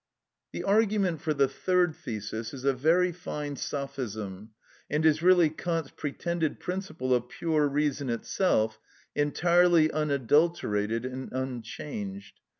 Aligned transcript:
The 0.51 0.63
argument 0.63 1.21
for 1.21 1.31
the 1.31 1.47
third 1.47 1.93
thesis 1.93 2.55
is 2.55 2.65
a 2.65 2.73
very 2.73 3.11
fine 3.11 3.55
sophism, 3.55 4.49
and 4.89 5.05
is 5.05 5.21
really 5.21 5.51
Kant's 5.51 5.91
pretended 5.91 6.59
principle 6.59 7.13
of 7.13 7.29
pure 7.29 7.67
reason 7.67 8.09
itself 8.09 8.79
entirely 9.13 9.91
unadulterated 9.91 11.05
and 11.05 11.31
unchanged. 11.31 12.39